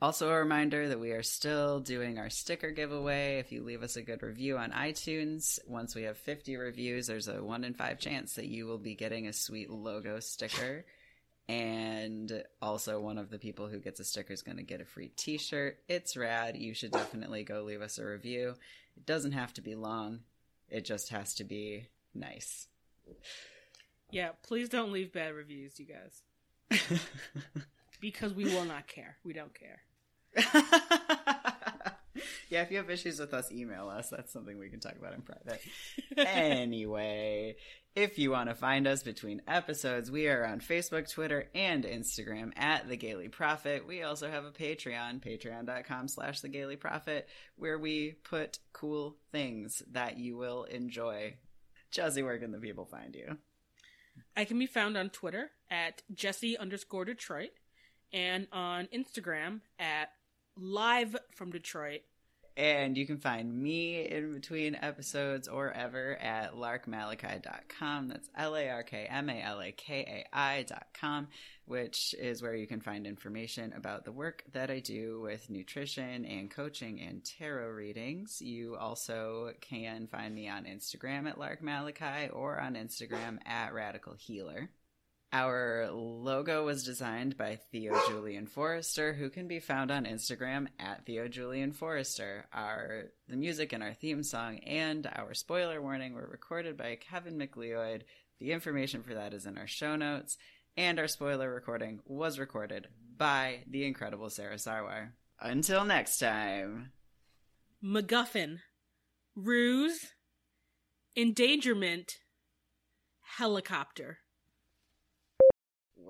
[0.03, 3.39] Also, a reminder that we are still doing our sticker giveaway.
[3.39, 7.29] If you leave us a good review on iTunes, once we have 50 reviews, there's
[7.29, 10.83] a 1 in 5 chance that you will be getting a sweet logo sticker.
[11.47, 14.85] And also, one of the people who gets a sticker is going to get a
[14.85, 15.77] free t shirt.
[15.87, 16.57] It's rad.
[16.57, 18.55] You should definitely go leave us a review.
[18.97, 20.19] It doesn't have to be long,
[20.67, 22.67] it just has to be nice.
[24.11, 26.91] Yeah, please don't leave bad reviews, you guys.
[28.01, 29.15] because we will not care.
[29.23, 29.79] We don't care.
[32.49, 34.09] yeah, if you have issues with us, email us.
[34.09, 35.61] That's something we can talk about in private.
[36.17, 37.55] anyway,
[37.95, 42.51] if you want to find us between episodes, we are on Facebook, Twitter, and Instagram
[42.57, 43.87] at The Gayly Prophet.
[43.87, 49.83] We also have a Patreon, patreon.com slash The Gayly Prophet, where we put cool things
[49.91, 51.35] that you will enjoy.
[51.91, 53.37] Jesse, where can the people find you?
[54.35, 57.51] I can be found on Twitter at Jesse underscore Detroit
[58.11, 60.09] and on Instagram at
[60.57, 62.01] Live from Detroit.
[62.55, 68.09] And you can find me in between episodes or ever at larkmalakai.com.
[68.09, 71.29] That's L A R K M A L A K A I.com,
[71.65, 76.25] which is where you can find information about the work that I do with nutrition
[76.25, 78.39] and coaching and tarot readings.
[78.39, 84.69] You also can find me on Instagram at larkmalakai or on Instagram at radical healer.
[85.33, 91.07] Our logo was designed by Theo Julien Forrester, who can be found on Instagram at
[91.07, 92.45] Theo Julien Forrester.
[92.53, 97.39] Our the music in our theme song and our spoiler warning were recorded by Kevin
[97.39, 98.03] MacLeod.
[98.39, 100.37] The information for that is in our show notes,
[100.77, 105.13] and our spoiler recording was recorded by the incredible Sarah Sarwar.
[105.41, 106.91] Until next time.
[107.83, 108.59] MacGuffin,
[109.35, 110.13] ruse,
[111.17, 112.19] endangerment,
[113.37, 114.19] helicopter.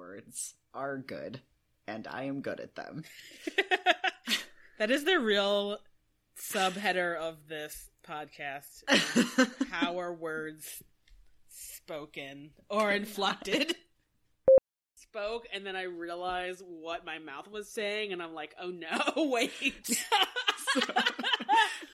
[0.04, 1.40] Words are good,
[1.88, 3.06] and I am good at them.
[4.78, 5.78] that is the real
[6.38, 8.84] subheader of this podcast.
[9.72, 10.84] How are words
[11.48, 13.78] spoken or inflected?
[14.98, 19.14] Spoke, and then I realize what my mouth was saying, and I'm like, oh no,
[19.32, 20.06] wait.